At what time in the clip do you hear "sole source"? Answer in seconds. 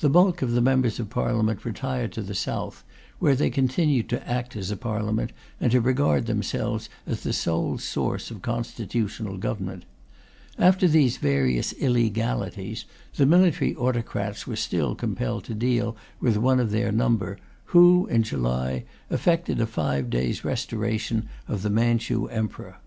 7.34-8.30